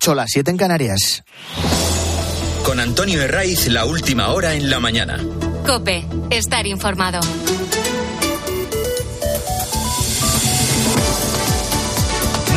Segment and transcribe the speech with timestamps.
[0.00, 1.24] 8, las 7 en Canarias.
[2.64, 5.18] Con Antonio Herraiz, la última hora en la mañana.
[5.66, 7.20] Cope, estar informado.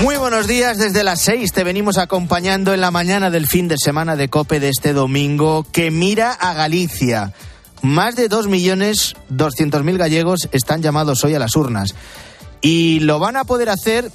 [0.01, 3.75] Muy buenos días, desde las 6 te venimos acompañando en la mañana del fin de
[3.78, 7.34] semana de Cope de este domingo que mira a Galicia.
[7.82, 11.94] Más de 2.200.000 gallegos están llamados hoy a las urnas
[12.62, 14.10] y lo van a poder hacer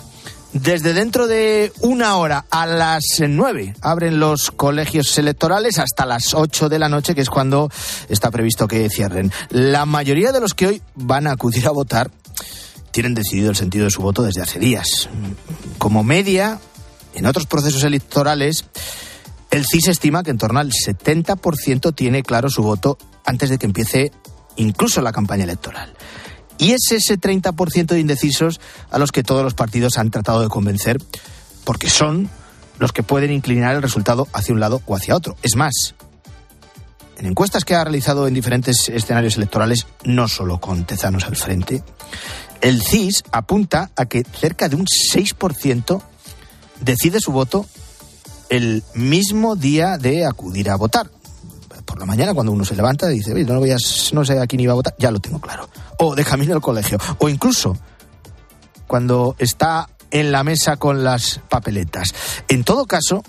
[0.53, 6.69] desde dentro de una hora a las 9 abren los colegios electorales hasta las 8
[6.69, 7.71] de la noche, que es cuando
[8.09, 9.31] está previsto que cierren.
[9.51, 12.11] La mayoría de los que hoy van a acudir a votar
[12.91, 15.09] tienen decidido el sentido de su voto desde hace días.
[15.77, 16.59] Como media,
[17.15, 18.65] en otros procesos electorales,
[19.51, 23.67] el CIS estima que en torno al 70% tiene claro su voto antes de que
[23.67, 24.13] empiece
[24.57, 25.95] incluso la campaña electoral.
[26.59, 30.49] Y es ese 30% de indecisos a los que todos los partidos han tratado de
[30.49, 30.99] convencer,
[31.65, 32.29] porque son
[32.79, 35.37] los que pueden inclinar el resultado hacia un lado o hacia otro.
[35.43, 35.95] Es más,
[37.17, 41.83] en encuestas que ha realizado en diferentes escenarios electorales, no solo con Tezanos al frente,
[42.61, 46.03] el CIS apunta a que cerca de un 6%
[46.81, 47.67] decide su voto
[48.49, 51.11] el mismo día de acudir a votar.
[51.89, 53.77] Por la mañana, cuando uno se levanta, dice, no, voy a,
[54.13, 55.71] no sé a quién iba a votar, ya lo tengo claro.
[55.99, 56.99] O de camino al colegio.
[57.17, 57.79] O incluso
[58.87, 62.15] cuando está en la mesa con las papeletas.
[62.49, 63.23] En todo caso,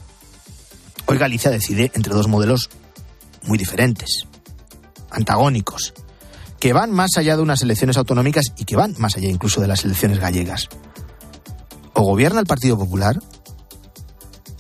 [1.06, 2.70] hoy Galicia decide entre dos modelos
[3.44, 4.26] muy diferentes,
[5.10, 5.94] antagónicos
[6.60, 9.68] que van más allá de unas elecciones autonómicas y que van más allá incluso de
[9.68, 10.68] las elecciones gallegas.
[11.94, 13.22] O gobierna el Partido Popular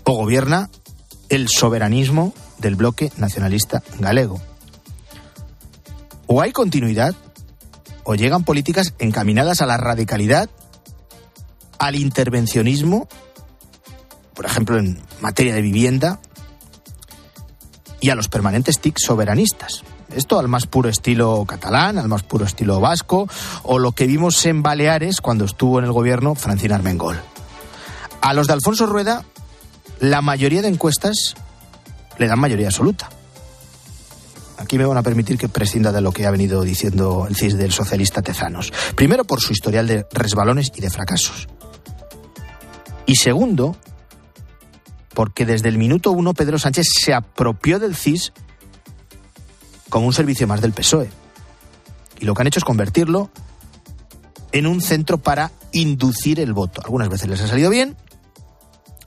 [0.05, 0.69] o gobierna
[1.27, 4.39] el soberanismo del bloque nacionalista galego.
[6.27, 7.15] O hay continuidad
[8.03, 10.49] o llegan políticas encaminadas a la radicalidad,
[11.77, 13.07] al intervencionismo,
[14.33, 16.19] por ejemplo en materia de vivienda,
[18.01, 19.83] y a los permanentes tics soberanistas.
[20.15, 23.29] Esto al más puro estilo catalán, al más puro estilo vasco,
[23.63, 27.19] o lo que vimos en Baleares cuando estuvo en el gobierno Francina Armengol.
[28.21, 29.23] A los de Alfonso Rueda,
[29.99, 31.35] la mayoría de encuestas
[32.19, 33.09] le dan mayoría absoluta.
[34.57, 37.57] Aquí me van a permitir que prescinda de lo que ha venido diciendo el CIS
[37.57, 38.73] del socialista Tezanos.
[38.93, 41.47] Primero, por su historial de resbalones y de fracasos.
[43.05, 43.77] Y segundo,
[45.13, 48.33] porque desde el minuto uno Pedro Sánchez se apropió del CIS
[49.89, 51.09] como un servicio más del PSOE.
[52.19, 53.31] Y lo que han hecho es convertirlo
[54.51, 56.81] en un centro para inducir el voto.
[56.83, 57.95] Algunas veces les ha salido bien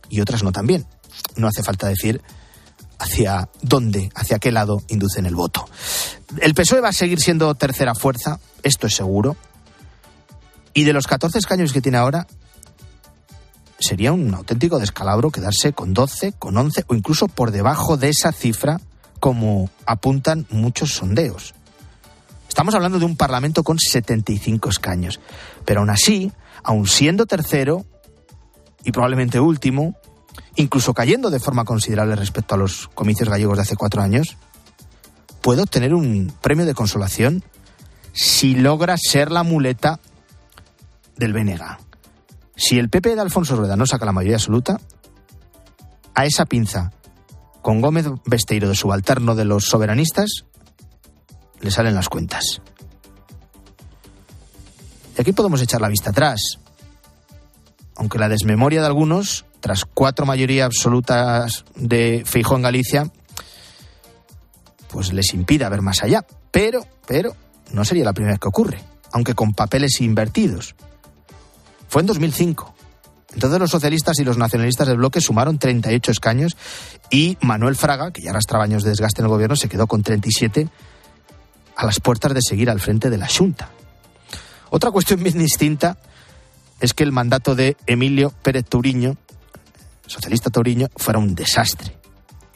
[0.09, 0.87] y otras no tan bien.
[1.37, 2.22] No hace falta decir
[3.03, 5.69] hacia dónde, hacia qué lado inducen el voto.
[6.41, 9.37] El PSOE va a seguir siendo tercera fuerza, esto es seguro.
[10.73, 12.27] Y de los 14 escaños que tiene ahora,
[13.79, 18.31] sería un auténtico descalabro quedarse con 12, con 11 o incluso por debajo de esa
[18.33, 18.81] cifra
[19.19, 21.55] como apuntan muchos sondeos.
[22.49, 25.21] Estamos hablando de un Parlamento con 75 escaños,
[25.65, 26.31] pero aún así,
[26.63, 27.84] aun siendo tercero
[28.84, 29.97] y probablemente último,
[30.57, 34.37] incluso cayendo de forma considerable respecto a los comicios gallegos de hace cuatro años,
[35.41, 37.43] puede obtener un premio de consolación
[38.13, 40.01] si logra ser la muleta
[41.17, 41.63] del BNG.
[42.57, 44.81] Si el PP de Alfonso Rueda no saca la mayoría absoluta,
[46.15, 46.93] a esa pinza
[47.63, 50.45] con Gómez Besteiro de subalterno de los soberanistas,
[51.61, 52.61] le salen las cuentas.
[55.17, 56.59] Y aquí podemos echar la vista atrás.
[57.97, 63.11] Aunque la desmemoria de algunos, tras cuatro mayorías absolutas de Feijóo en Galicia,
[64.89, 66.27] pues les impida ver más allá.
[66.50, 67.34] Pero, pero,
[67.71, 70.75] no sería la primera vez que ocurre, aunque con papeles invertidos.
[71.89, 72.75] Fue en 2005.
[73.34, 76.56] Entonces los socialistas y los nacionalistas del bloque sumaron 38 escaños
[77.09, 80.03] y Manuel Fraga, que ya arrastraba años de desgaste en el gobierno, se quedó con
[80.03, 80.69] 37
[81.77, 83.71] a las puertas de seguir al frente de la Junta.
[84.71, 85.99] Otra cuestión bien distinta
[86.81, 89.17] es que el mandato de Emilio Pérez Touriño,
[90.12, 91.97] socialista Touriño, fuera un desastre,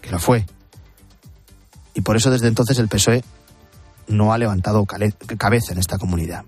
[0.01, 0.47] que lo fue.
[1.95, 3.25] Y por eso desde entonces el PSOE
[4.09, 6.45] no ha levantado cabeza en esta comunidad.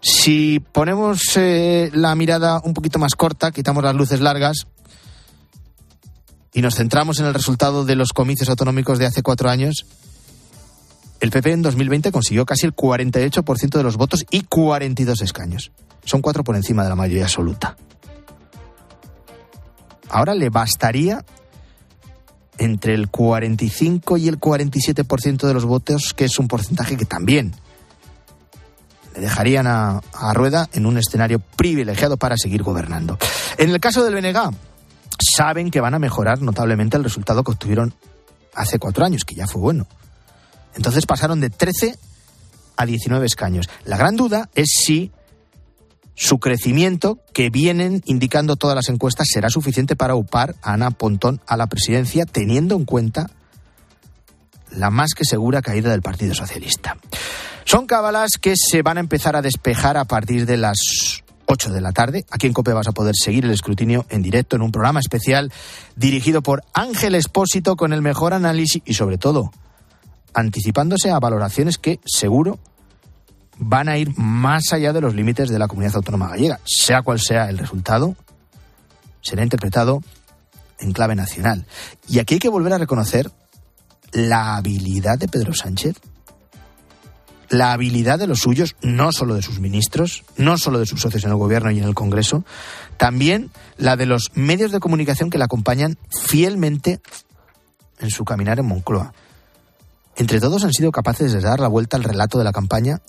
[0.00, 4.66] Si ponemos eh, la mirada un poquito más corta, quitamos las luces largas
[6.52, 9.84] y nos centramos en el resultado de los comicios autonómicos de hace cuatro años,
[11.20, 15.72] el PP en 2020 consiguió casi el 48% de los votos y 42 escaños.
[16.04, 17.76] Son cuatro por encima de la mayoría absoluta.
[20.08, 21.24] Ahora le bastaría
[22.58, 27.54] entre el 45 y el 47% de los votos, que es un porcentaje que también
[29.14, 30.02] dejarían a,
[30.34, 33.18] Rueda en un escenario privilegiado para seguir gobernando.
[33.58, 34.54] En el caso del BNG,
[35.34, 37.94] saben que van a mejorar notablemente el resultado que obtuvieron
[38.54, 39.86] hace cuatro años, que ya fue bueno.
[40.74, 41.98] Entonces pasaron de 13
[42.76, 43.68] a 19 escaños.
[43.84, 45.12] La gran duda es si
[46.16, 51.40] su crecimiento, que vienen indicando todas las encuestas, será suficiente para upar a Ana Pontón
[51.46, 53.30] a la presidencia, teniendo en cuenta
[54.70, 56.96] la más que segura caída del Partido Socialista.
[57.64, 61.80] Son cábalas que se van a empezar a despejar a partir de las 8 de
[61.80, 62.24] la tarde.
[62.30, 65.52] Aquí en COPE vas a poder seguir el escrutinio en directo en un programa especial
[65.96, 69.50] dirigido por Ángel Espósito con el mejor análisis y sobre todo
[70.32, 72.58] anticipándose a valoraciones que seguro
[73.58, 76.60] van a ir más allá de los límites de la comunidad autónoma gallega.
[76.64, 78.16] Sea cual sea el resultado,
[79.20, 80.02] será interpretado
[80.78, 81.66] en clave nacional.
[82.08, 83.30] Y aquí hay que volver a reconocer
[84.12, 85.96] la habilidad de Pedro Sánchez,
[87.48, 91.24] la habilidad de los suyos, no solo de sus ministros, no solo de sus socios
[91.24, 92.44] en el gobierno y en el Congreso,
[92.96, 97.00] también la de los medios de comunicación que la acompañan fielmente
[97.98, 99.12] en su caminar en Moncloa.
[100.16, 103.00] Entre todos han sido capaces de dar la vuelta al relato de la campaña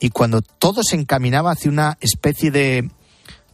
[0.00, 2.90] y cuando todo se encaminaba hacia una especie de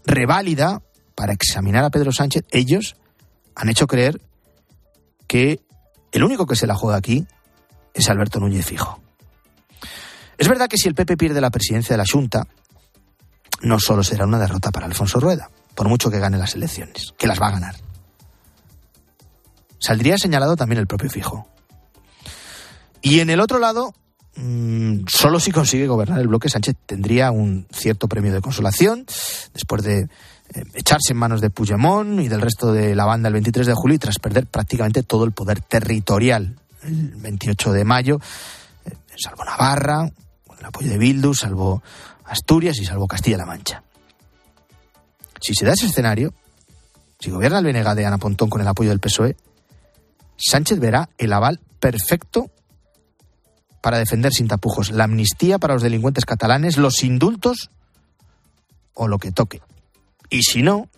[0.07, 0.81] reválida
[1.17, 2.97] para examinar a Pedro Sánchez, ellos
[3.57, 4.21] han hecho creer
[5.27, 5.61] que
[6.13, 7.27] el único que se la juega aquí
[7.93, 9.01] es Alberto Núñez Fijo.
[10.39, 12.47] Es verdad que si el PP pierde la presidencia de la Junta,
[13.63, 17.27] no solo será una derrota para Alfonso Rueda, por mucho que gane las elecciones, que
[17.27, 17.75] las va a ganar.
[19.79, 21.49] Saldría señalado también el propio Fijo.
[23.03, 23.95] Y en el otro lado,
[25.09, 29.06] solo si consigue gobernar el bloque, Sánchez tendría un cierto premio de consolación
[29.55, 30.09] después de eh,
[30.75, 33.97] echarse en manos de Puigdemont y del resto de la banda el 23 de julio
[33.97, 38.21] y tras perder prácticamente todo el poder territorial el 28 de mayo,
[38.85, 40.11] eh, salvo Navarra,
[40.47, 41.83] con el apoyo de Bildu, salvo
[42.27, 43.83] Asturias y salvo Castilla-La Mancha.
[45.41, 46.35] Si se da ese escenario,
[47.19, 49.37] si gobierna el BNG de Ana Pontón con el apoyo del PSOE,
[50.37, 52.50] Sánchez verá el aval perfecto
[53.87, 57.71] para defender sin tapujos la amnistía para los delincuentes catalanes, los indultos
[58.94, 59.62] o lo que toque.
[60.29, 60.88] Y si no,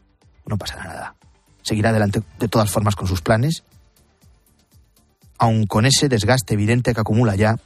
[0.46, 1.14] no pasará nada.
[1.60, 3.62] Seguirá adelante de todas formas con sus planes,
[5.36, 7.58] aun con ese desgaste evidente que acumula ya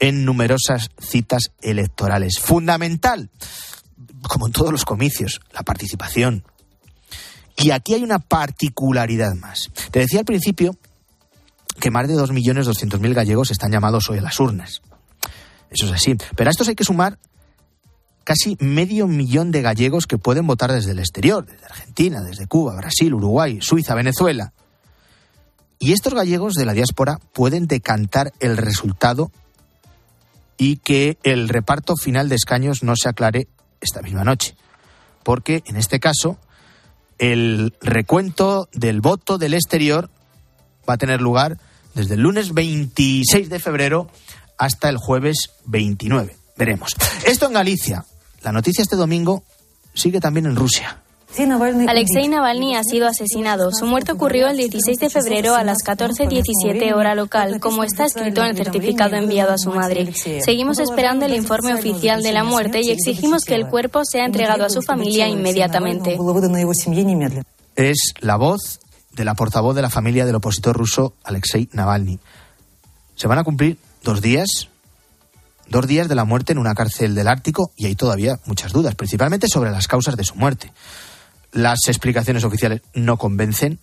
[0.00, 2.40] en numerosas citas electorales.
[2.40, 3.30] Fundamental,
[4.22, 6.42] como en todos los comicios, la participación.
[7.56, 9.70] Y aquí hay una particularidad más.
[9.92, 10.76] Te decía al principio
[11.78, 14.82] que más de 2.200.000 gallegos están llamados hoy a las urnas.
[15.70, 16.16] Eso es así.
[16.36, 17.18] Pero a estos hay que sumar
[18.24, 22.76] casi medio millón de gallegos que pueden votar desde el exterior, desde Argentina, desde Cuba,
[22.76, 24.52] Brasil, Uruguay, Suiza, Venezuela.
[25.78, 29.30] Y estos gallegos de la diáspora pueden decantar el resultado
[30.58, 33.48] y que el reparto final de escaños no se aclare
[33.80, 34.54] esta misma noche.
[35.22, 36.38] Porque en este caso,
[37.18, 40.10] el recuento del voto del exterior
[40.88, 41.58] va a tener lugar
[41.94, 44.08] desde el lunes 26 de febrero
[44.58, 46.36] hasta el jueves 29.
[46.56, 46.94] Veremos.
[47.24, 48.04] Esto en Galicia.
[48.42, 49.42] La noticia este domingo
[49.94, 51.00] sigue también en Rusia.
[51.88, 53.70] Alexei Navalny ha sido asesinado.
[53.72, 58.42] Su muerte ocurrió el 16 de febrero a las 14.17 hora local, como está escrito
[58.42, 60.12] en el certificado enviado a su madre.
[60.12, 64.64] Seguimos esperando el informe oficial de la muerte y exigimos que el cuerpo sea entregado
[64.64, 66.18] a su familia inmediatamente.
[67.76, 68.80] Es la voz
[69.12, 72.18] de la portavoz de la familia del opositor ruso Alexei Navalny.
[73.16, 74.68] Se van a cumplir dos días,
[75.68, 78.94] dos días de la muerte en una cárcel del Ártico y hay todavía muchas dudas,
[78.94, 80.72] principalmente sobre las causas de su muerte.
[81.52, 83.80] Las explicaciones oficiales no convencen,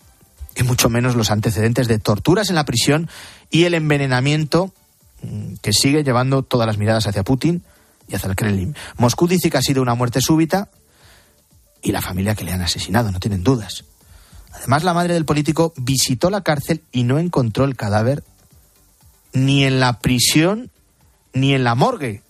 [0.57, 3.09] y mucho menos los antecedentes de torturas en la prisión
[3.49, 4.73] y el envenenamiento
[5.21, 7.63] mm, que sigue llevando todas las miradas hacia Putin
[8.07, 8.75] y hacia el Kremlin.
[8.97, 10.69] Moscú dice que ha sido una muerte súbita
[11.81, 13.85] y la familia que le han asesinado, no tienen dudas.
[14.57, 18.23] Además, la madre del político visitó la cárcel y no encontró el cadáver
[19.33, 20.71] ni en la prisión
[21.33, 22.23] ni en la morgue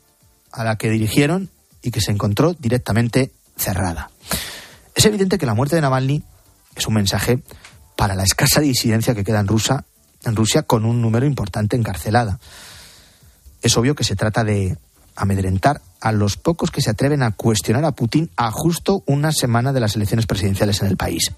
[0.51, 1.49] a la que dirigieron
[1.81, 4.11] y que se encontró directamente cerrada.
[4.93, 6.23] Es evidente que la muerte de Navalny
[6.75, 7.41] es un mensaje
[7.95, 9.85] para la escasa disidencia que queda en, Rusia,
[10.23, 12.39] en Rusia con un número importante encarcelada.
[13.61, 14.77] Es obvio que se trata de
[15.17, 19.73] amedrentar a los pocos que se atreven a cuestionar a Putin a justo una semana
[19.73, 21.31] de las elecciones presidenciales en el país.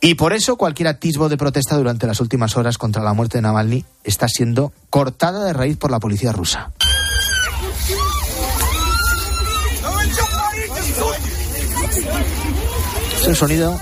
[0.00, 3.42] Y por eso cualquier atisbo de protesta durante las últimas horas contra la muerte de
[3.42, 6.72] Navalny está siendo cortada de raíz por la policía rusa.
[13.20, 13.78] Es el sonido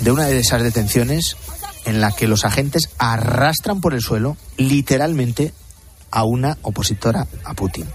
[0.00, 1.36] de una de esas detenciones
[1.84, 5.52] en la que los agentes arrastran por el suelo literalmente
[6.10, 7.86] a una opositora a Putin.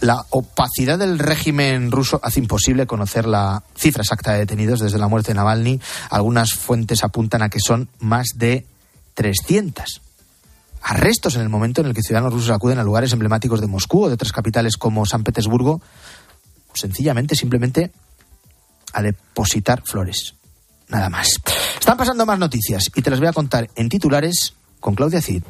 [0.00, 5.08] La opacidad del régimen ruso hace imposible conocer la cifra exacta de detenidos desde la
[5.08, 5.80] muerte de Navalny.
[6.08, 8.66] Algunas fuentes apuntan a que son más de
[9.14, 10.00] 300
[10.82, 14.04] arrestos en el momento en el que ciudadanos rusos acuden a lugares emblemáticos de Moscú
[14.04, 15.82] o de otras capitales como San Petersburgo,
[16.72, 17.92] sencillamente, simplemente
[18.92, 20.34] a depositar flores.
[20.88, 21.28] Nada más.
[21.78, 25.42] Están pasando más noticias y te las voy a contar en titulares con Claudia Cid.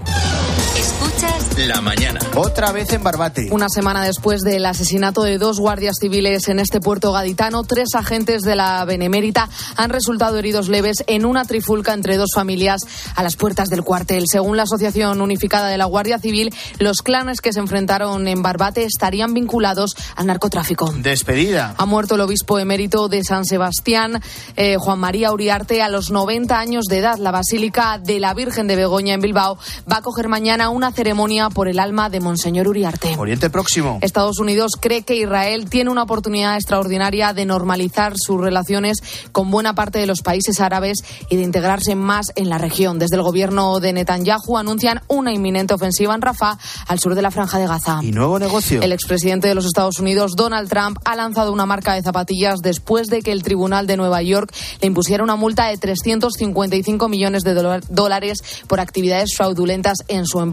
[0.76, 2.20] Escuchas La mañana.
[2.36, 3.48] Otra vez en Barbate.
[3.50, 8.42] Una semana después del asesinato de dos guardias civiles en este puerto gaditano, tres agentes
[8.42, 12.80] de la Benemérita han resultado heridos leves en una trifulca entre dos familias
[13.16, 14.24] a las puertas del cuartel.
[14.30, 18.84] Según la Asociación Unificada de la Guardia Civil, los clanes que se enfrentaron en Barbate
[18.84, 20.92] estarían vinculados al narcotráfico.
[20.98, 21.74] Despedida.
[21.76, 24.22] Ha muerto el obispo emérito de San Sebastián,
[24.56, 27.18] eh, Juan María Uriarte, a los 90 años de edad.
[27.18, 29.58] La Basílica de la Virgen de Begoña en Bilbao
[29.90, 33.16] va a acoger mañana una ceremonia por el alma de Monseñor Uriarte.
[33.18, 33.98] Oriente Próximo.
[34.02, 38.98] Estados Unidos cree que Israel tiene una oportunidad extraordinaria de normalizar sus relaciones
[39.32, 40.98] con buena parte de los países árabes
[41.30, 42.98] y de integrarse más en la región.
[42.98, 47.30] Desde el gobierno de Netanyahu anuncian una inminente ofensiva en Rafah, al sur de la
[47.30, 48.00] Franja de Gaza.
[48.02, 48.82] Y nuevo negocio.
[48.82, 53.08] El expresidente de los Estados Unidos, Donald Trump, ha lanzado una marca de zapatillas después
[53.08, 57.54] de que el Tribunal de Nueva York le impusiera una multa de 355 millones de
[57.88, 60.49] dólares por actividades fraudulentas en su empresa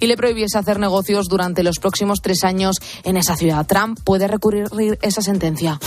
[0.00, 3.66] y le prohibiese hacer negocios durante los próximos tres años en esa ciudad.
[3.66, 4.68] Trump puede recurrir
[5.02, 5.78] esa sentencia.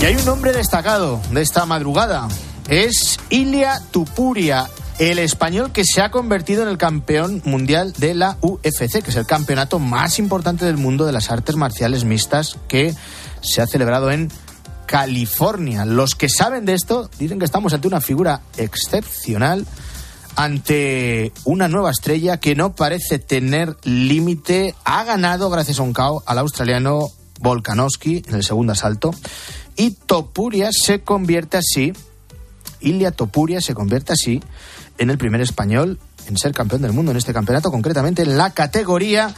[0.00, 2.28] Y hay un nombre destacado de esta madrugada.
[2.68, 8.38] Es Ilia Tupuria, el español que se ha convertido en el campeón mundial de la
[8.40, 12.94] UFC, que es el campeonato más importante del mundo de las artes marciales mixtas que
[13.42, 14.30] se ha celebrado en
[14.86, 15.84] California.
[15.84, 19.66] Los que saben de esto dicen que estamos ante una figura excepcional,
[20.36, 24.74] ante una nueva estrella que no parece tener límite.
[24.84, 27.10] Ha ganado, gracias a un KO, al australiano
[27.40, 29.10] Volkanovski en el segundo asalto.
[29.76, 31.92] Y Topuria se convierte así,
[32.80, 34.42] Ilia Topuria se convierte así
[34.98, 38.50] en el primer español en ser campeón del mundo en este campeonato, concretamente en la
[38.50, 39.34] categoría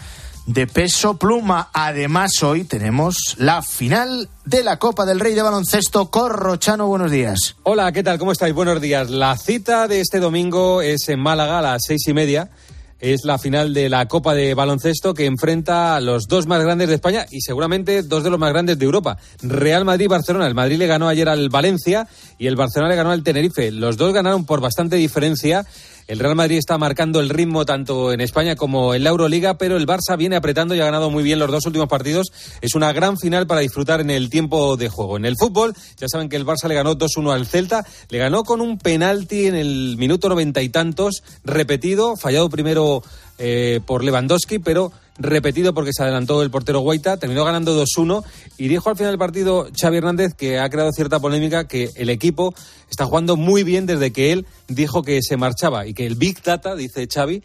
[0.47, 1.71] de peso pluma.
[1.73, 6.11] Además, hoy tenemos la final de la Copa del Rey de Baloncesto.
[6.11, 7.57] Corrochano, buenos días.
[7.63, 8.19] Hola, ¿qué tal?
[8.19, 8.55] ¿Cómo estáis?
[8.55, 9.11] Buenos días.
[9.11, 12.51] La cita de este domingo es en Málaga a las seis y media.
[12.99, 16.89] Es la final de la Copa de Baloncesto que enfrenta a los dos más grandes
[16.89, 19.19] de España y seguramente dos de los más grandes de Europa.
[19.43, 20.47] Real Madrid y Barcelona.
[20.47, 22.07] El Madrid le ganó ayer al Valencia
[22.39, 23.73] y el Barcelona le ganó al Tenerife.
[23.73, 25.67] Los dos ganaron por bastante diferencia.
[26.07, 29.77] El Real Madrid está marcando el ritmo tanto en España como en la Euroliga, pero
[29.77, 32.33] el Barça viene apretando y ha ganado muy bien los dos últimos partidos.
[32.61, 35.17] Es una gran final para disfrutar en el tiempo de juego.
[35.17, 38.43] En el fútbol, ya saben que el Barça le ganó 2-1 al Celta, le ganó
[38.45, 43.03] con un penalti en el minuto noventa y tantos, repetido, fallado primero
[43.45, 48.23] eh, por Lewandowski, pero repetido porque se adelantó el portero Guaita, terminó ganando 2-1
[48.57, 52.09] y dijo al final del partido Xavi Hernández que ha creado cierta polémica que el
[52.09, 52.55] equipo
[52.89, 56.41] está jugando muy bien desde que él dijo que se marchaba y que el Big
[56.41, 57.43] Data, dice Xavi,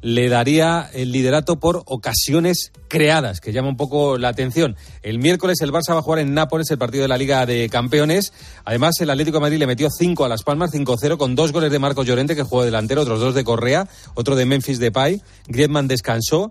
[0.00, 4.76] le daría el liderato por ocasiones creadas, que llama un poco la atención.
[5.02, 7.68] El miércoles el Barça va a jugar en Nápoles el partido de la Liga de
[7.68, 8.32] Campeones.
[8.64, 11.70] Además, el Atlético de Madrid le metió 5 a Las Palmas, 5-0, con dos goles
[11.70, 15.22] de Marcos Llorente, que jugó delantero, otros dos de Correa, otro de Memphis Depay.
[15.46, 16.48] Griezmann descansó.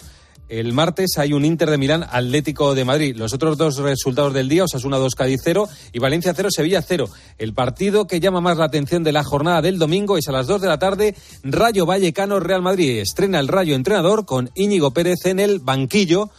[0.50, 3.16] El martes hay un Inter de Milán Atlético de Madrid.
[3.18, 7.10] Los otros dos resultados del día, Osasuna 2 Cádiz 0 y Valencia 0 Sevilla 0.
[7.38, 10.48] El partido que llama más la atención de la jornada del domingo es a las
[10.48, 13.00] 2 de la tarde Rayo Vallecano Real Madrid.
[13.00, 16.30] Estrena el Rayo entrenador con Íñigo Pérez en el banquillo.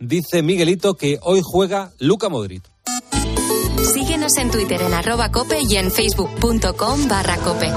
[0.00, 2.64] Dice Miguelito que hoy juega Luca Modric.
[3.94, 7.70] Síguenos en Twitter en arroba cope y en facebook.com barra cope.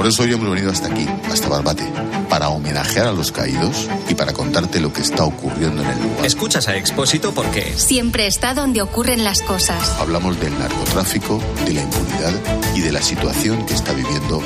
[0.00, 1.86] Por eso hoy hemos venido hasta aquí, hasta Barbate,
[2.30, 6.24] para homenajear a los caídos y para contarte lo que está ocurriendo en el lugar.
[6.24, 9.96] Escuchas a Expósito porque Siempre está donde ocurren las cosas.
[10.00, 12.32] Hablamos del narcotráfico, de la impunidad
[12.74, 14.42] y de la situación que está viviendo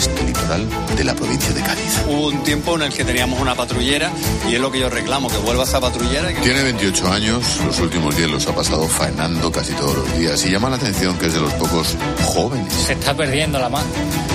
[0.00, 0.66] este litoral
[0.96, 2.00] de la provincia de Cádiz.
[2.08, 4.10] Hubo un tiempo en el que teníamos una patrullera
[4.50, 6.28] y es lo que yo reclamo, que vuelva esa patrullera.
[6.28, 10.44] que- Tiene 28 años, los últimos días los ha pasado faenando casi todos los días
[10.46, 12.72] y llama la atención que es de los pocos jóvenes.
[12.72, 13.84] se está perdiendo la más,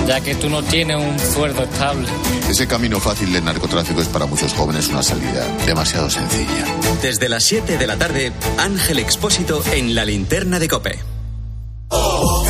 [0.06, 2.08] ya que tú no tienes un sueldo estable.
[2.48, 6.64] Ese camino fácil del narcotráfico es para muchos jóvenes una salida demasiado sencilla.
[7.02, 11.15] desde las 7 de la tarde, Ángel Expósito en la linterna de Cope.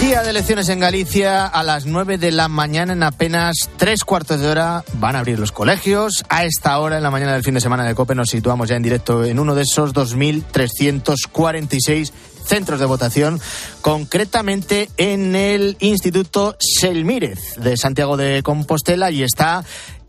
[0.00, 4.40] Día de elecciones en Galicia a las 9 de la mañana en apenas tres cuartos
[4.40, 6.24] de hora van a abrir los colegios.
[6.30, 8.76] A esta hora en la mañana del fin de semana de COPE nos situamos ya
[8.76, 12.12] en directo en uno de esos 2.346
[12.46, 13.38] centros de votación,
[13.82, 19.62] concretamente en el Instituto Selmírez de Santiago de Compostela y está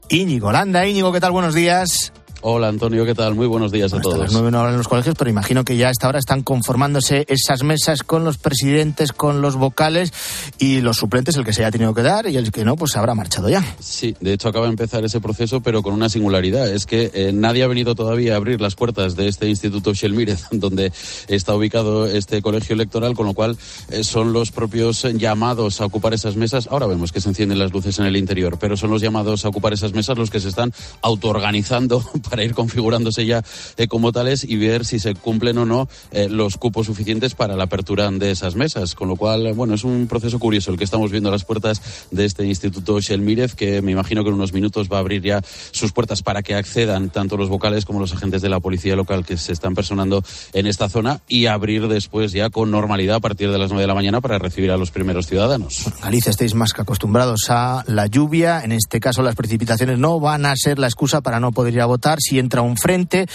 [0.08, 0.88] Íñigo Landa.
[0.88, 1.34] Íñigo, ¿qué tal?
[1.34, 2.14] Buenos días.
[2.44, 3.36] Hola Antonio, ¿qué tal?
[3.36, 4.18] Muy buenos días a todos.
[4.18, 7.24] Las nueve no en los colegios, pero imagino que ya a esta hora están conformándose
[7.30, 10.12] esas mesas con los presidentes, con los vocales
[10.58, 12.98] y los suplentes, el que se haya tenido que dar y el que no, pues
[12.98, 13.64] habrá marchado ya.
[13.80, 16.68] Sí, de hecho acaba de empezar ese proceso, pero con una singularidad.
[16.68, 20.46] Es que eh, nadie ha venido todavía a abrir las puertas de este Instituto Shelmírez,
[20.52, 20.92] donde
[21.28, 23.56] está ubicado este colegio electoral, con lo cual
[23.92, 26.68] eh, son los propios llamados a ocupar esas mesas.
[26.72, 29.50] Ahora vemos que se encienden las luces en el interior, pero son los llamados a
[29.50, 33.44] ocupar esas mesas los que se están autoorganizando para ir configurándose ya
[33.76, 37.58] eh, como tales y ver si se cumplen o no eh, los cupos suficientes para
[37.58, 38.96] la apertura de esas mesas.
[38.96, 41.82] Con lo cual, bueno, es un proceso curioso el que estamos viendo a las puertas
[42.10, 45.42] de este Instituto Shelmírez, que me imagino que en unos minutos va a abrir ya
[45.72, 49.26] sus puertas para que accedan tanto los vocales como los agentes de la policía local
[49.26, 50.24] que se están personando
[50.54, 53.88] en esta zona y abrir después ya con normalidad a partir de las 9 de
[53.88, 55.84] la mañana para recibir a los primeros ciudadanos.
[56.02, 60.46] Galicia estáis más que acostumbrados a la lluvia, en este caso las precipitaciones no van
[60.46, 63.26] a ser la excusa para no poder ir a votar si entra un frente,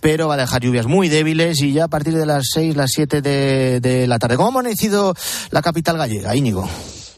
[0.00, 2.90] pero va a dejar lluvias muy débiles y ya a partir de las 6, las
[2.92, 4.36] 7 de, de la tarde.
[4.36, 5.14] ¿Cómo ha amanecido
[5.50, 6.68] la capital gallega, Íñigo?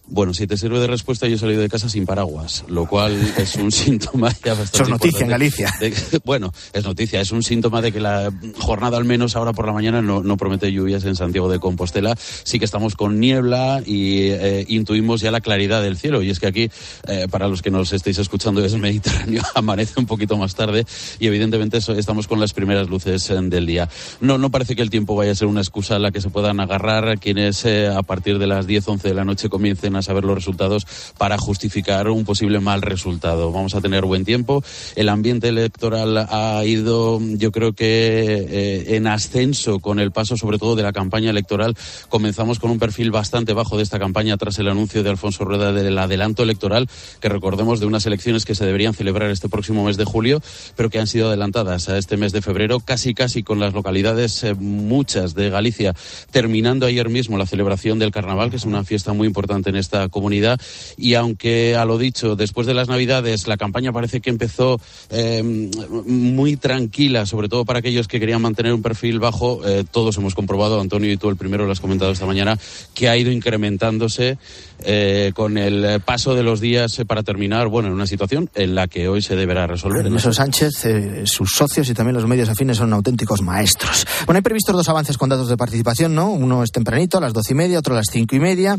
[0.09, 3.17] Bueno, si te sirve de respuesta, yo he salido de casa sin paraguas, lo cual
[3.37, 4.77] es un síntoma ya bastante.
[4.77, 5.75] Eso es noticia en Galicia.
[5.81, 5.95] De,
[6.25, 9.73] bueno, es noticia, es un síntoma de que la jornada, al menos ahora por la
[9.73, 12.15] mañana, no, no promete lluvias en Santiago de Compostela.
[12.17, 16.23] Sí que estamos con niebla y eh, intuimos ya la claridad del cielo.
[16.23, 16.71] Y es que aquí,
[17.09, 20.85] eh, para los que nos estéis escuchando desde el Mediterráneo, amanece un poquito más tarde
[21.19, 23.89] y evidentemente eso, estamos con las primeras luces eh, del día.
[24.21, 26.31] No, no parece que el tiempo vaya a ser una excusa a la que se
[26.31, 30.03] puedan agarrar quienes eh, a partir de las 10, 11 de la noche comiencen a
[30.03, 30.87] saber los resultados
[31.19, 33.53] para justificar un posible mal resultado.
[33.53, 34.63] Vamos a tener buen tiempo.
[34.97, 40.59] El ambiente electoral ha ido, yo creo que eh, en ascenso con el paso sobre
[40.59, 41.77] todo de la campaña electoral.
[42.09, 45.73] Comenzamos con un perfil bastante bajo de esta campaña tras el anuncio de Alfonso Rueda
[45.73, 46.89] del adelanto electoral,
[47.21, 50.43] que recordemos de unas elecciones que se deberían celebrar este próximo mes de julio,
[50.77, 54.45] pero que han sido adelantadas a este mes de febrero, casi casi con las localidades
[54.45, 55.95] eh, muchas de Galicia
[56.31, 60.09] terminando ayer mismo la celebración del carnaval, que es una fiesta muy importante en esta
[60.09, 60.59] comunidad.
[60.97, 65.43] Y aunque, a lo dicho, después de las Navidades la campaña parece que empezó eh,
[65.43, 70.35] muy tranquila, sobre todo para aquellos que querían mantener un perfil bajo, eh, todos hemos
[70.35, 72.59] comprobado, Antonio y tú el primero lo has comentado esta mañana,
[72.95, 74.39] que ha ido incrementándose
[74.85, 78.87] eh, con el paso de los días para terminar, bueno, en una situación en la
[78.89, 80.07] que hoy se deberá resolver.
[80.07, 84.07] Ernesto Sánchez, eh, sus socios y también los medios afines son auténticos maestros.
[84.27, 86.31] Bueno, hay previstos dos avances con datos de participación, ¿no?
[86.31, 88.77] Uno es tempranito, a las doce y media, otro a las cinco y media.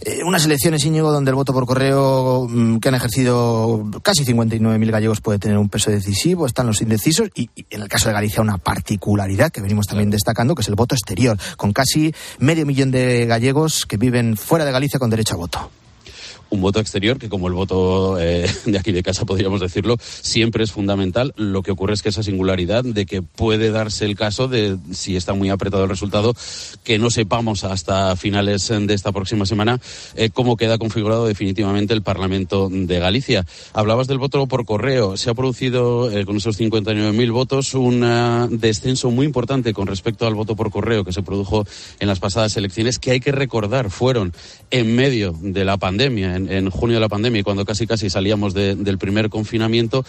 [0.00, 4.90] Eh, unas elecciones, Íñigo, donde el voto por correo mm, que han ejercido casi 59.000
[4.90, 8.14] gallegos puede tener un peso decisivo, están los indecisos y, y, en el caso de
[8.14, 12.64] Galicia una particularidad que venimos también destacando, que es el voto exterior, con casi medio
[12.64, 15.70] millón de gallegos que viven fuera de Galicia con derecho a voto
[16.50, 20.64] un voto exterior que, como el voto eh, de aquí de casa, podríamos decirlo, siempre
[20.64, 21.34] es fundamental.
[21.36, 25.16] Lo que ocurre es que esa singularidad de que puede darse el caso de, si
[25.16, 26.34] está muy apretado el resultado,
[26.84, 29.80] que no sepamos hasta finales de esta próxima semana
[30.14, 33.46] eh, cómo queda configurado definitivamente el Parlamento de Galicia.
[33.72, 35.16] Hablabas del voto por correo.
[35.16, 37.98] Se ha producido, eh, con esos 59.000 votos, un
[38.58, 41.66] descenso muy importante con respecto al voto por correo que se produjo
[42.00, 44.32] en las pasadas elecciones, que hay que recordar fueron
[44.70, 48.74] en medio de la pandemia en, junio de la pandemia cuando casi casi salíamos de,
[48.74, 50.04] del primer confinamiento,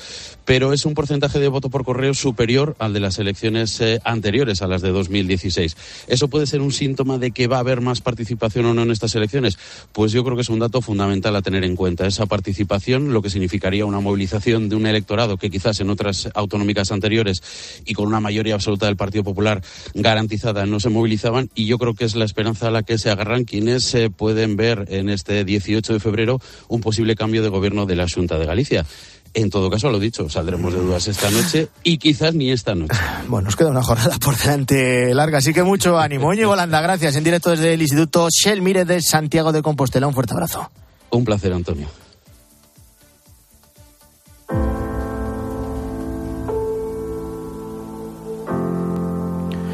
[0.45, 4.61] pero es un porcentaje de voto por correo superior al de las elecciones eh, anteriores,
[4.61, 5.77] a las de 2016.
[6.07, 8.91] ¿Eso puede ser un síntoma de que va a haber más participación o no en
[8.91, 9.57] estas elecciones?
[9.93, 12.05] Pues yo creo que es un dato fundamental a tener en cuenta.
[12.07, 16.91] Esa participación, lo que significaría una movilización de un electorado que quizás en otras autonómicas
[16.91, 17.41] anteriores
[17.85, 19.61] y con una mayoría absoluta del Partido Popular
[19.93, 23.09] garantizada no se movilizaban y yo creo que es la esperanza a la que se
[23.09, 27.41] agarran quienes se eh, pueden ver en este 18 de febrero febrero un posible cambio
[27.41, 28.85] de gobierno de la Junta de Galicia.
[29.33, 32.97] En todo caso, lo dicho, saldremos de dudas esta noche y quizás ni esta noche.
[33.27, 36.27] Bueno, nos queda una jornada por delante larga, así que mucho ánimo.
[36.27, 37.15] Oñe Holanda, gracias.
[37.15, 40.07] En directo desde el Instituto Shell Mire de Santiago de Compostela.
[40.07, 40.71] Un fuerte abrazo.
[41.11, 41.87] Un placer, Antonio.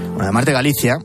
[0.10, 0.98] Bueno, además de Galicia,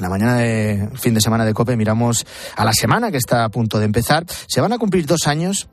[0.00, 3.48] la mañana de fin de semana de COPE miramos a la semana que está a
[3.48, 4.24] punto de empezar.
[4.46, 5.68] Se van a cumplir dos años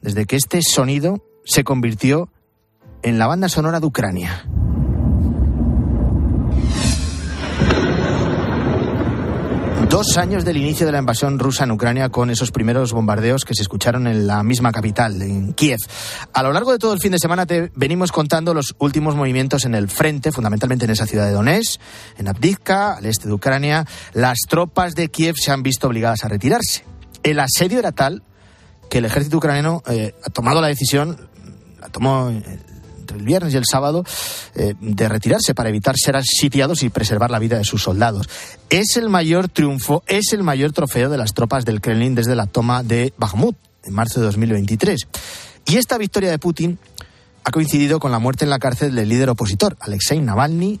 [0.00, 2.28] desde que este sonido se convirtió
[3.02, 4.46] en la banda sonora de Ucrania.
[9.94, 13.54] Dos años del inicio de la invasión rusa en Ucrania con esos primeros bombardeos que
[13.54, 15.78] se escucharon en la misma capital, en Kiev.
[16.32, 19.64] A lo largo de todo el fin de semana te venimos contando los últimos movimientos
[19.66, 21.80] en el frente, fundamentalmente en esa ciudad de Donetsk,
[22.18, 23.86] en Abdivka, al este de Ucrania.
[24.14, 26.84] Las tropas de Kiev se han visto obligadas a retirarse.
[27.22, 28.24] El asedio era tal
[28.90, 31.28] que el ejército ucraniano eh, ha tomado la decisión,
[31.80, 32.32] la tomó
[33.04, 34.04] entre el viernes y el sábado
[34.54, 38.28] eh, de retirarse para evitar ser sitiados y preservar la vida de sus soldados.
[38.70, 42.46] Es el mayor triunfo, es el mayor trofeo de las tropas del Kremlin desde la
[42.46, 45.06] toma de Bakhmut en marzo de 2023.
[45.66, 46.78] Y esta victoria de Putin
[47.44, 50.80] ha coincidido con la muerte en la cárcel del líder opositor, Alexei Navalny.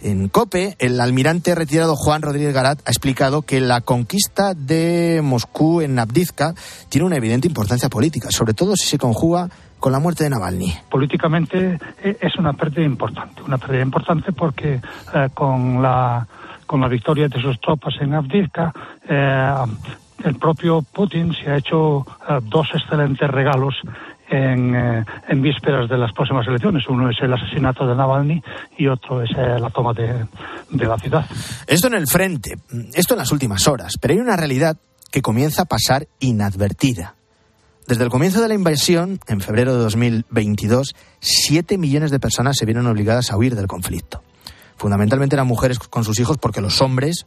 [0.00, 5.80] En COPE, el almirante retirado Juan Rodríguez Garat ha explicado que la conquista de Moscú
[5.80, 6.54] en Abdivka
[6.88, 9.50] tiene una evidente importancia política, sobre todo si se conjuga
[9.84, 10.72] con la muerte de Navalny?
[10.88, 14.80] Políticamente eh, es una pérdida importante, una pérdida importante porque
[15.14, 16.26] eh, con, la,
[16.64, 18.72] con la victoria de sus tropas en Avdivka,
[19.06, 19.54] eh,
[20.24, 22.06] el propio Putin se ha hecho
[22.44, 23.74] dos excelentes regalos
[24.30, 26.88] en, en, vísperas de las próximas elecciones.
[26.88, 28.42] Uno es el asesinato de Navalny
[28.78, 30.24] y otro es la toma de,
[30.70, 31.26] de, la ciudad.
[31.66, 32.54] Esto en el frente,
[32.94, 34.78] esto en las últimas horas, pero hay una realidad
[35.12, 37.16] que comienza a pasar inadvertida.
[37.86, 42.64] Desde el comienzo de la invasión, en febrero de 2022, 7 millones de personas se
[42.64, 44.22] vieron obligadas a huir del conflicto.
[44.76, 47.26] Fundamentalmente eran mujeres con sus hijos porque los hombres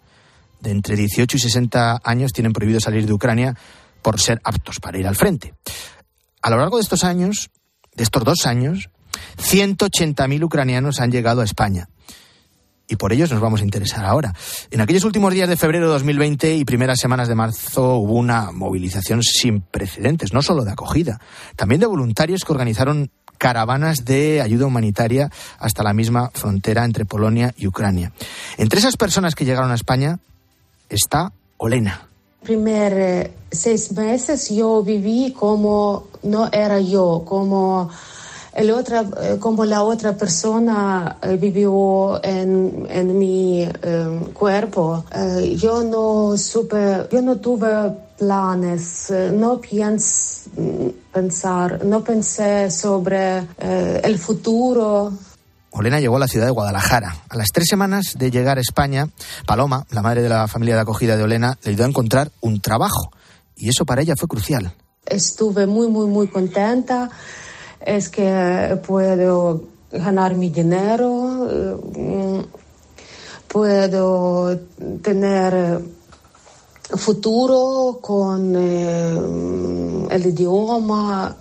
[0.59, 3.55] de entre 18 y 60 años tienen prohibido salir de Ucrania
[4.01, 5.53] por ser aptos para ir al frente.
[6.41, 7.51] A lo largo de estos años,
[7.95, 8.89] de estos dos años,
[9.37, 11.87] 180.000 ucranianos han llegado a España
[12.87, 14.33] y por ellos nos vamos a interesar ahora.
[14.71, 18.51] En aquellos últimos días de febrero de 2020 y primeras semanas de marzo hubo una
[18.51, 21.19] movilización sin precedentes, no solo de acogida,
[21.55, 27.53] también de voluntarios que organizaron caravanas de ayuda humanitaria hasta la misma frontera entre Polonia
[27.57, 28.11] y Ucrania.
[28.57, 30.19] Entre esas personas que llegaron a España
[30.89, 32.07] está Olena.
[32.43, 37.89] Primer eh, seis meses yo viví como no era yo, como
[38.57, 45.05] el otra, eh, como la otra persona eh, vivió en, en mi eh, cuerpo,
[45.55, 47.67] yo no supe, yo no tuve
[48.17, 50.49] planes, no pienso
[51.13, 55.13] pensar, no pensé sobre el futuro.
[55.71, 57.15] Olena llegó a la ciudad de Guadalajara.
[57.29, 59.07] A las tres semanas de llegar a España,
[59.45, 62.59] Paloma, la madre de la familia de acogida de Olena, le ayudó a encontrar un
[62.59, 63.11] trabajo.
[63.55, 64.73] Y eso para ella fue crucial.
[65.05, 67.09] Estuve muy, muy, muy contenta
[67.87, 71.47] es que puedo ganar mi dinero,
[71.95, 72.45] eh,
[73.47, 74.59] puedo
[75.01, 75.79] tener
[76.97, 79.17] futuro con eh,
[80.09, 81.37] el idioma,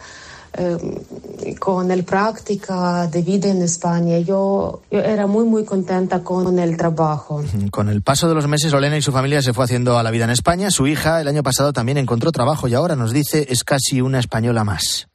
[0.52, 4.18] eh, con la práctica de vida en España.
[4.20, 7.42] Yo, yo, era muy, muy contenta con el trabajo.
[7.72, 10.12] Con el paso de los meses, Olena y su familia se fue haciendo a la
[10.12, 10.70] vida en España.
[10.70, 14.20] Su hija el año pasado también encontró trabajo y ahora nos dice es casi una
[14.20, 15.08] española más.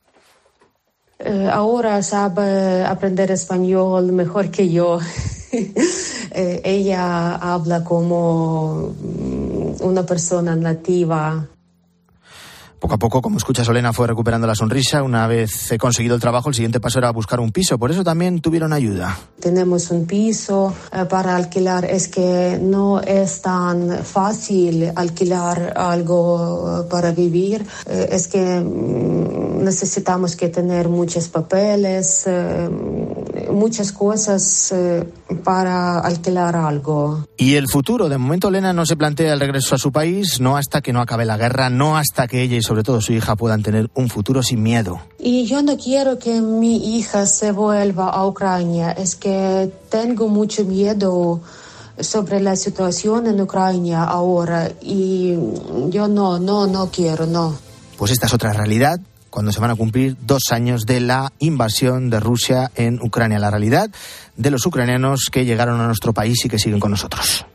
[1.24, 5.00] Eh, ahora sabe aprender español mejor que yo.
[6.34, 8.96] Eh, ella habla como
[9.82, 11.46] una persona nativa.
[12.82, 15.04] Poco a poco, como escucha Solena, fue recuperando la sonrisa.
[15.04, 17.78] Una vez he conseguido el trabajo, el siguiente paso era buscar un piso.
[17.78, 19.20] Por eso también tuvieron ayuda.
[19.40, 21.86] Tenemos un piso eh, para alquilar.
[21.86, 27.64] Es que no es tan fácil alquilar algo para vivir.
[27.86, 32.68] Eh, es que mm, necesitamos que tener muchos papeles, eh,
[33.52, 34.74] muchas cosas
[35.44, 37.28] para alquilar algo.
[37.38, 40.58] Y el futuro, de momento Elena no se plantea el regreso a su país, no
[40.58, 43.36] hasta que no acabe la guerra, no hasta que ella y sobre todo su hija
[43.36, 45.02] puedan tener un futuro sin miedo.
[45.20, 50.64] Y yo no quiero que mi hija se vuelva a Ucrania, es que tengo mucho
[50.66, 51.42] miedo
[52.00, 55.36] sobre la situación en Ucrania ahora y
[55.90, 57.56] yo no, no, no quiero, no.
[57.98, 59.00] Pues esta es otra realidad
[59.32, 63.50] cuando se van a cumplir dos años de la invasión de Rusia en Ucrania, la
[63.50, 63.90] realidad
[64.36, 67.46] de los ucranianos que llegaron a nuestro país y que siguen con nosotros.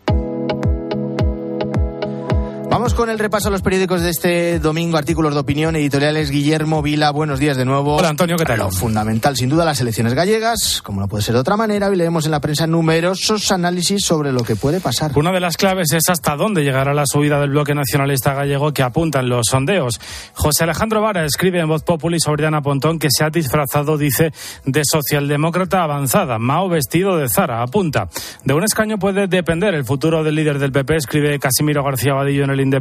[2.87, 6.31] Vamos con el repaso a los periódicos de este domingo, artículos de opinión, editoriales.
[6.31, 7.97] Guillermo Vila, buenos días de nuevo.
[7.97, 8.61] Hola Antonio, ¿qué tal?
[8.61, 11.97] Lo fundamental, sin duda, las elecciones gallegas, como no puede ser de otra manera, y
[11.97, 15.11] leemos en la prensa numerosos análisis sobre lo que puede pasar.
[15.17, 18.85] Una de las claves es hasta dónde llegará la subida del bloque nacionalista gallego que
[18.85, 20.01] apuntan los sondeos.
[20.35, 24.33] José Alejandro Vara escribe en Voz Populi sobre Diana Pontón que se ha disfrazado, dice,
[24.65, 26.39] de socialdemócrata avanzada.
[26.39, 28.09] Mao vestido de Zara, apunta.
[28.45, 32.45] De un escaño puede depender el futuro del líder del PP, escribe Casimiro García Vadillo
[32.45, 32.76] en el Independiente.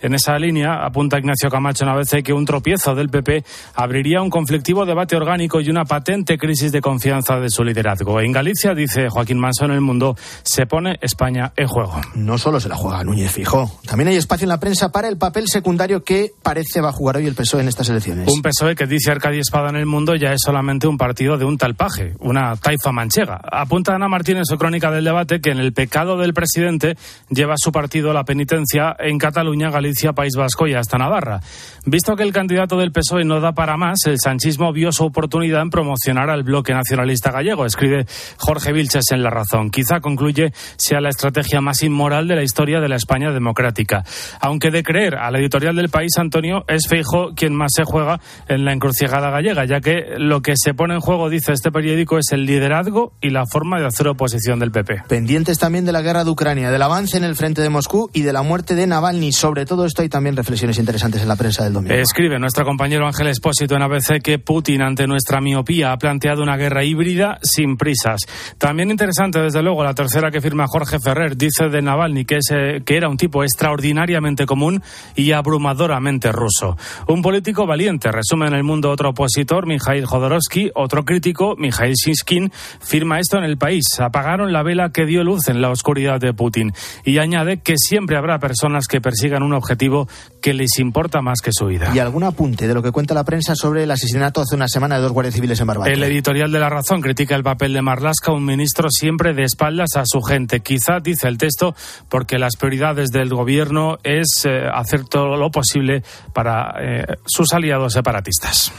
[0.00, 3.44] En esa línea apunta Ignacio Camacho en ABC que un tropiezo del PP
[3.74, 8.20] abriría un conflictivo debate orgánico y una patente crisis de confianza de su liderazgo.
[8.20, 12.00] En Galicia, dice Joaquín Manso en el mundo, se pone España en juego.
[12.14, 15.18] No solo se la juega Núñez Fijó, también hay espacio en la prensa para el
[15.18, 18.28] papel secundario que parece va a jugar hoy el PSOE en estas elecciones.
[18.28, 21.44] Un PSOE que dice Arcadia Espada en el mundo ya es solamente un partido de
[21.44, 23.40] un talpaje, una taifa manchega.
[23.50, 26.96] Apunta Ana Martín en su crónica del debate que en el pecado del presidente
[27.28, 31.40] lleva su partido la penitencia en Cataluña, Galicia, País Vasco y hasta Navarra.
[31.86, 35.62] Visto que el candidato del PSOE no da para más, el sanchismo vio su oportunidad
[35.62, 39.70] en promocionar al bloque nacionalista gallego, escribe Jorge Vilches en La Razón.
[39.70, 44.04] Quizá concluye sea la estrategia más inmoral de la historia de la España democrática.
[44.40, 48.20] Aunque de creer a la editorial del país, Antonio, es Feijo quien más se juega
[48.48, 52.18] en la encrucijada gallega, ya que lo que se pone en juego, dice este periódico,
[52.18, 55.04] es el liderazgo y la forma de hacer oposición del PP.
[55.08, 58.22] Pendientes también de la guerra de Ucrania, del avance en el frente de Moscú y
[58.22, 59.32] de la muerte de Navalny.
[59.32, 61.94] Sobre todo esto hay también reflexiones interesantes en la prensa del domingo.
[61.94, 66.56] Escribe nuestro compañero Ángel Espósito en ABC que Putin, ante nuestra miopía, ha planteado una
[66.56, 68.20] guerra híbrida sin prisas.
[68.58, 72.50] También interesante, desde luego, la tercera que firma Jorge Ferrer dice de Navalny que, es,
[72.50, 74.82] eh, que era un tipo extraordinariamente común
[75.16, 76.76] y abrumadoramente ruso.
[77.08, 82.50] Un político valiente, resume en el mundo otro opositor, Mikhail Jodorowsky, otro crítico, Mikhail Shinskin,
[82.80, 83.84] firma esto en el país.
[84.00, 86.72] Apagaron la vela que dio luz en la oscuridad de Putin.
[87.04, 90.08] Y añade que siempre habrá personas que persigan un objetivo
[90.40, 91.90] que les importa más que su vida.
[91.94, 94.96] ¿Y algún apunte de lo que cuenta la prensa sobre el asesinato hace una semana
[94.96, 95.92] de dos guardias civiles en Barbate?
[95.92, 99.96] El editorial de La Razón critica el papel de Marlasca, un ministro siempre de espaldas
[99.96, 100.60] a su gente.
[100.60, 101.74] Quizá, dice el texto,
[102.08, 107.92] porque las prioridades del gobierno es eh, hacer todo lo posible para eh, sus aliados
[107.92, 108.72] separatistas.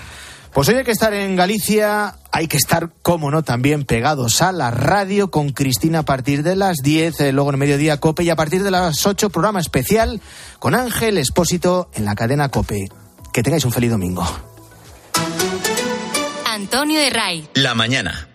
[0.53, 4.51] Pues hoy hay que estar en Galicia, hay que estar, como no, también pegados a
[4.51, 8.29] la radio con Cristina a partir de las 10, eh, luego en mediodía Cope y
[8.29, 10.19] a partir de las 8 programa especial
[10.59, 12.89] con Ángel Espósito en la cadena Cope.
[13.31, 14.27] Que tengáis un feliz domingo.
[16.45, 17.47] Antonio de Ray.
[17.53, 18.27] La mañana.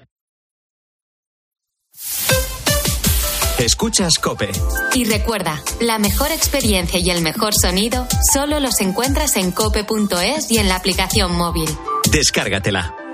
[3.59, 4.51] Escuchas Cope.
[4.95, 10.59] Y recuerda, la mejor experiencia y el mejor sonido solo los encuentras en cope.es y
[10.59, 11.69] en la aplicación móvil.
[12.11, 13.06] Descárgatela.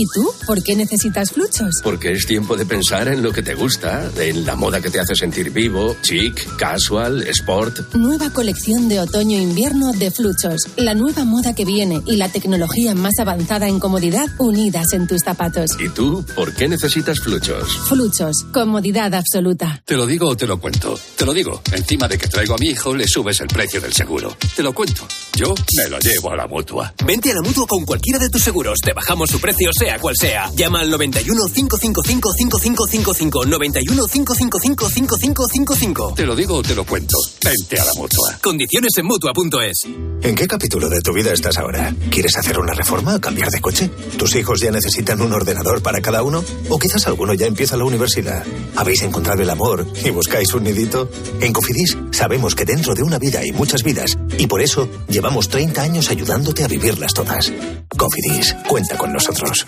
[0.00, 0.32] ¿Y tú?
[0.46, 1.80] ¿Por qué necesitas fluchos?
[1.82, 5.00] Porque es tiempo de pensar en lo que te gusta, en la moda que te
[5.00, 7.96] hace sentir vivo, chic, casual, sport.
[7.96, 10.68] Nueva colección de otoño-invierno de fluchos.
[10.76, 15.22] La nueva moda que viene y la tecnología más avanzada en comodidad unidas en tus
[15.22, 15.70] zapatos.
[15.80, 16.24] ¿Y tú?
[16.36, 17.76] ¿Por qué necesitas fluchos?
[17.88, 18.46] Fluchos.
[18.52, 19.82] Comodidad absoluta.
[19.84, 20.96] ¿Te lo digo o te lo cuento?
[21.16, 21.60] Te lo digo.
[21.72, 24.36] Encima de que traigo a mi hijo, le subes el precio del seguro.
[24.54, 25.08] Te lo cuento.
[25.34, 26.94] Yo me lo llevo a la mutua.
[27.04, 28.78] Vente a la mutua con cualquiera de tus seguros.
[28.80, 30.50] Te bajamos su precio, sea cual sea.
[30.54, 33.46] Llama al 91 555 5555.
[33.46, 36.14] 91 555 5555.
[36.14, 37.16] Te lo digo o te lo cuento.
[37.42, 38.38] Vente a la mutua.
[38.42, 39.86] Condiciones en mutua.es.
[40.22, 41.94] ¿En qué capítulo de tu vida estás ahora?
[42.10, 43.88] ¿Quieres hacer una reforma o cambiar de coche?
[44.18, 46.44] ¿Tus hijos ya necesitan un ordenador para cada uno?
[46.68, 48.44] ¿O quizás alguno ya empieza la universidad?
[48.76, 51.08] ¿Habéis encontrado el amor y buscáis un nidito?
[51.40, 55.48] En Cofidis sabemos que dentro de una vida hay muchas vidas y por eso llevamos
[55.48, 57.52] 30 años ayudándote a vivirlas todas.
[57.96, 59.67] Cofidis, cuenta con nosotros.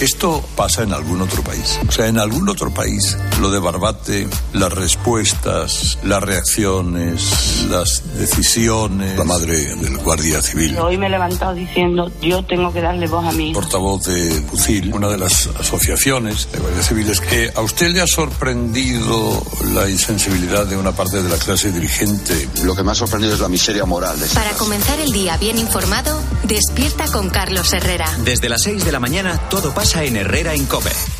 [0.00, 1.78] Esto pasa en algún otro país.
[1.86, 9.18] O sea, en algún otro país, lo de Barbate, las respuestas, las reacciones, las decisiones.
[9.18, 10.78] La madre del Guardia Civil.
[10.78, 13.52] Hoy me he levantado diciendo, yo tengo que darle voz a mí.
[13.52, 18.06] Portavoz de UCIL, una de las asociaciones de guardias civiles, que a usted le ha
[18.06, 22.48] sorprendido la insensibilidad de una parte de la clase dirigente.
[22.64, 25.58] Lo que me ha sorprendido es la miseria moral de Para comenzar el día bien
[25.58, 28.10] informado, despierta con Carlos Herrera.
[28.24, 31.19] Desde las 6 de la mañana todo pasa en Herrera en Cope.